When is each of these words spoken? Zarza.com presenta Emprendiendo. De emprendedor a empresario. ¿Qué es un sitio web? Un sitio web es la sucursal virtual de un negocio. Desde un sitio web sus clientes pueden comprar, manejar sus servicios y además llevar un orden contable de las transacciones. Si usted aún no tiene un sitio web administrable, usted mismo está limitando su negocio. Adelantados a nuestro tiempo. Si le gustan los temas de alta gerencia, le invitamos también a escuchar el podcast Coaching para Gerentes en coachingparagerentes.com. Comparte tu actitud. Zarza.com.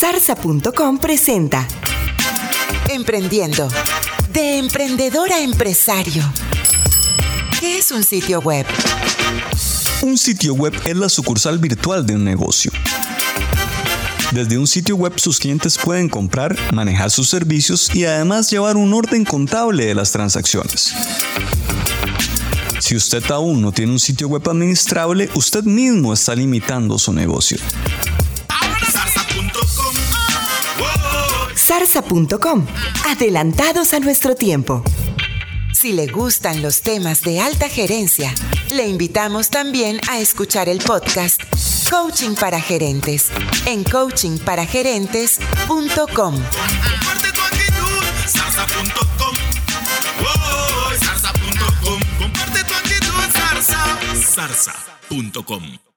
Zarza.com 0.00 0.96
presenta 0.96 1.68
Emprendiendo. 2.88 3.68
De 4.32 4.56
emprendedor 4.56 5.30
a 5.30 5.42
empresario. 5.42 6.22
¿Qué 7.60 7.76
es 7.76 7.90
un 7.90 8.02
sitio 8.02 8.40
web? 8.40 8.64
Un 10.00 10.16
sitio 10.16 10.54
web 10.54 10.72
es 10.86 10.96
la 10.96 11.10
sucursal 11.10 11.58
virtual 11.58 12.06
de 12.06 12.14
un 12.14 12.24
negocio. 12.24 12.72
Desde 14.32 14.56
un 14.56 14.66
sitio 14.66 14.96
web 14.96 15.12
sus 15.18 15.38
clientes 15.38 15.76
pueden 15.76 16.08
comprar, 16.08 16.56
manejar 16.72 17.10
sus 17.10 17.28
servicios 17.28 17.94
y 17.94 18.06
además 18.06 18.50
llevar 18.50 18.78
un 18.78 18.94
orden 18.94 19.26
contable 19.26 19.84
de 19.84 19.94
las 19.94 20.12
transacciones. 20.12 20.94
Si 22.78 22.96
usted 22.96 23.22
aún 23.30 23.60
no 23.60 23.70
tiene 23.70 23.92
un 23.92 24.00
sitio 24.00 24.28
web 24.28 24.48
administrable, 24.48 25.28
usted 25.34 25.64
mismo 25.64 26.14
está 26.14 26.34
limitando 26.34 26.98
su 26.98 27.12
negocio. 27.12 27.58
Adelantados 33.06 33.92
a 33.92 34.00
nuestro 34.00 34.34
tiempo. 34.34 34.82
Si 35.72 35.92
le 35.92 36.06
gustan 36.06 36.62
los 36.62 36.80
temas 36.82 37.22
de 37.22 37.40
alta 37.40 37.68
gerencia, 37.68 38.34
le 38.70 38.88
invitamos 38.88 39.50
también 39.50 40.00
a 40.08 40.18
escuchar 40.20 40.68
el 40.68 40.78
podcast 40.78 41.42
Coaching 41.90 42.34
para 42.34 42.60
Gerentes 42.60 43.30
en 43.66 43.84
coachingparagerentes.com. 43.84 46.16
Comparte 46.96 47.32
tu 47.32 47.40
actitud. 47.40 48.02
Zarza.com. 54.26 55.89